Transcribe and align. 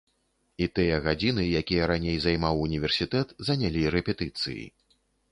І 0.65 0.67
тыя 0.77 0.93
гадзіны, 1.07 1.43
якія 1.61 1.89
раней 1.91 2.17
займаў 2.25 2.61
універсітэт, 2.67 3.35
занялі 3.49 3.83
рэпетыцыі. 3.97 4.65